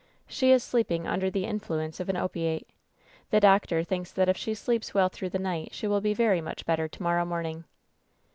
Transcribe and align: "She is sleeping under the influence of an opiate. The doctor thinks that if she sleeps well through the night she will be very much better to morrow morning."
"She 0.27 0.49
is 0.51 0.63
sleeping 0.63 1.05
under 1.05 1.29
the 1.29 1.45
influence 1.45 1.99
of 1.99 2.09
an 2.09 2.17
opiate. 2.17 2.67
The 3.29 3.39
doctor 3.39 3.83
thinks 3.83 4.11
that 4.11 4.27
if 4.27 4.35
she 4.35 4.55
sleeps 4.55 4.95
well 4.95 5.09
through 5.09 5.29
the 5.29 5.37
night 5.37 5.75
she 5.75 5.85
will 5.85 6.01
be 6.01 6.15
very 6.15 6.41
much 6.41 6.65
better 6.65 6.87
to 6.87 7.03
morrow 7.03 7.23
morning." 7.23 7.65